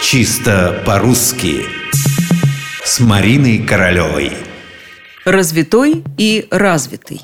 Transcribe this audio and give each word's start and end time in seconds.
Чисто 0.00 0.80
по-русски 0.86 1.66
С 2.84 3.00
Мариной 3.00 3.58
Королевой 3.58 4.32
Развитой 5.24 6.04
и 6.16 6.46
развитый 6.50 7.22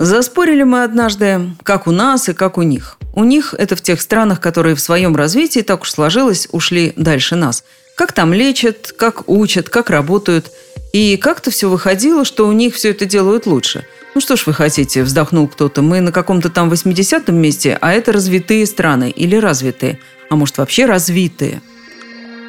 Заспорили 0.00 0.64
мы 0.64 0.82
однажды, 0.82 1.52
как 1.62 1.86
у 1.86 1.92
нас 1.92 2.28
и 2.28 2.34
как 2.34 2.58
у 2.58 2.62
них. 2.62 2.98
У 3.14 3.22
них 3.22 3.54
это 3.56 3.76
в 3.76 3.80
тех 3.80 4.00
странах, 4.02 4.40
которые 4.40 4.74
в 4.74 4.80
своем 4.80 5.14
развитии, 5.14 5.60
так 5.60 5.82
уж 5.82 5.92
сложилось, 5.92 6.48
ушли 6.50 6.92
дальше 6.96 7.36
нас. 7.36 7.64
Как 7.96 8.12
там 8.12 8.34
лечат, 8.34 8.92
как 8.92 9.28
учат, 9.28 9.70
как 9.70 9.88
работают. 9.90 10.50
И 10.96 11.18
как-то 11.18 11.50
все 11.50 11.68
выходило, 11.68 12.24
что 12.24 12.48
у 12.48 12.52
них 12.52 12.74
все 12.74 12.88
это 12.88 13.04
делают 13.04 13.44
лучше– 13.44 13.84
ну 14.14 14.20
что 14.22 14.34
ж 14.34 14.46
вы 14.46 14.54
хотите, 14.54 15.02
вздохнул 15.02 15.46
кто-то. 15.46 15.82
Мы 15.82 16.00
на 16.00 16.10
каком-то 16.10 16.48
там 16.48 16.72
80-м 16.72 17.36
месте, 17.36 17.76
а 17.82 17.92
это 17.92 18.12
развитые 18.12 18.64
страны 18.64 19.10
или 19.10 19.36
развитые. 19.36 19.98
А 20.30 20.36
может 20.36 20.56
вообще 20.56 20.86
развитые. 20.86 21.60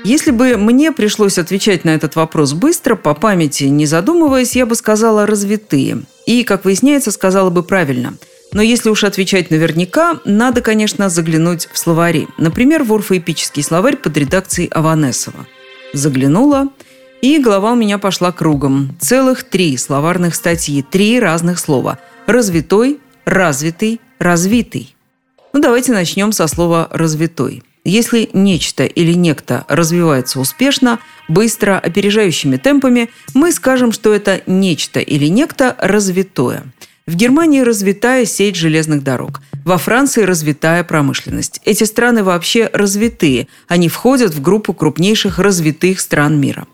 Если 0.06 0.32
бы 0.32 0.56
мне 0.56 0.94
пришлось 0.94 1.38
отвечать 1.38 1.84
на 1.84 1.90
этот 1.90 2.16
вопрос 2.16 2.54
быстро, 2.54 2.96
по 2.96 3.14
памяти, 3.14 3.66
не 3.66 3.86
задумываясь, 3.86 4.56
я 4.56 4.66
бы 4.66 4.76
сказала 4.76 5.26
«развитые». 5.26 6.04
И, 6.26 6.46
как 6.46 6.64
выясняется, 6.64 7.12
сказала 7.12 7.50
бы 7.50 7.64
правильно. 7.64 8.14
Но 8.54 8.62
если 8.62 8.90
уж 8.90 9.04
отвечать 9.04 9.52
наверняка, 9.52 10.22
надо, 10.24 10.62
конечно, 10.62 11.10
заглянуть 11.10 11.68
в 11.70 11.78
словари. 11.78 12.30
Например, 12.38 12.84
в 12.84 12.94
орфоэпический 12.94 13.62
словарь 13.62 13.98
под 13.98 14.16
редакцией 14.16 14.70
Аванесова. 14.70 15.46
Заглянула– 15.92 16.70
и 17.36 17.40
голова 17.40 17.74
у 17.74 17.76
меня 17.76 17.98
пошла 17.98 18.32
кругом. 18.32 18.96
Целых 19.00 19.44
три 19.44 19.76
словарных 19.78 20.36
статьи, 20.36 20.82
три 20.82 21.20
разных 21.20 21.60
слова. 21.60 22.00
Развитой, 22.26 23.00
развитый, 23.26 24.00
развитый. 24.20 24.96
Ну, 25.54 25.60
давайте 25.60 25.92
начнем 25.92 26.32
со 26.32 26.48
слова 26.48 26.88
«развитой». 26.92 27.64
Если 27.84 28.30
нечто 28.34 28.86
или 28.86 29.14
некто 29.14 29.66
развивается 29.70 30.40
успешно, 30.40 31.00
быстро, 31.30 31.80
опережающими 31.80 32.58
темпами, 32.58 33.10
мы 33.34 33.52
скажем, 33.54 33.94
что 33.94 34.14
это 34.14 34.42
нечто 34.46 35.00
или 35.00 35.28
некто 35.28 35.76
развитое. 35.80 36.64
В 37.06 37.16
Германии 37.16 37.62
развитая 37.62 38.26
сеть 38.26 38.58
железных 38.58 39.04
дорог. 39.04 39.42
Во 39.64 39.78
Франции 39.78 40.24
развитая 40.24 40.84
промышленность. 40.84 41.62
Эти 41.64 41.86
страны 41.86 42.24
вообще 42.24 42.70
развитые. 42.74 43.48
Они 43.70 43.88
входят 43.88 44.34
в 44.34 44.42
группу 44.42 44.74
крупнейших 44.74 45.40
развитых 45.40 46.02
стран 46.02 46.40
мира. 46.40 46.68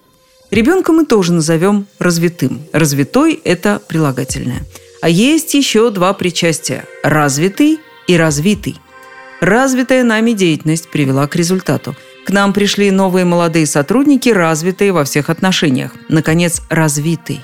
Ребенка 0.53 0.93
мы 0.93 1.03
тоже 1.07 1.33
назовем 1.33 1.87
развитым. 1.97 2.61
Развитой– 2.73 3.39
это 3.43 3.81
прилагательное. 3.87 4.61
А 5.01 5.09
есть 5.09 5.55
еще 5.55 5.89
два 5.89 6.13
причастия– 6.13 6.85
развитый 7.03 7.79
и 8.05 8.15
развитый. 8.15 8.77
Развитая 9.41 10.03
нами 10.03 10.33
деятельность 10.33 10.91
привела 10.91 11.25
к 11.25 11.35
результату. 11.35 11.95
К 12.27 12.29
нам 12.29 12.53
пришли 12.53 12.91
новые 12.91 13.25
молодые 13.25 13.65
сотрудники, 13.65 14.29
развитые 14.29 14.91
во 14.91 15.05
всех 15.05 15.31
отношениях. 15.31 15.91
Наконец, 16.07 16.61
развитый. 16.69 17.41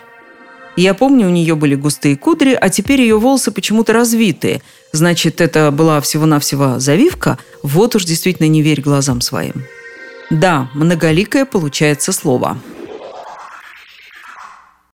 Я 0.76 0.94
помню, 0.94 1.26
у 1.26 1.32
нее 1.32 1.56
были 1.56 1.74
густые 1.74 2.16
кудри, 2.16 2.56
а 2.62 2.70
теперь 2.70 3.02
ее 3.02 3.18
волосы 3.18 3.50
почему-то 3.50 3.92
развитые. 3.92 4.62
Значит, 4.92 5.42
это 5.42 5.72
была 5.72 6.00
всего-навсего 6.00 6.78
завивка? 6.78 7.40
Вот 7.64 7.96
уж 7.96 8.06
действительно 8.06 8.48
не 8.48 8.62
верь 8.62 8.82
глазам 8.82 9.20
своим. 9.22 9.64
Да, 10.30 10.70
многоликое 10.76 11.46
получается 11.46 12.12
слово. 12.12 12.60